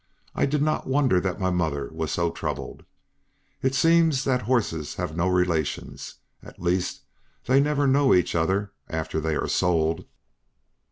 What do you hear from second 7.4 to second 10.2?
they never know each other after they are sold.